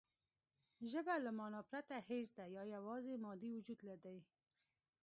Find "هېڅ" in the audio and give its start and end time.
2.09-2.27